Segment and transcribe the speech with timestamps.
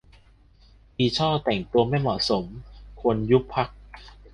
[0.97, 2.45] อีช่อแต่งตัวไม่เหมาะสม-
[2.99, 3.69] ควรยุบพรรค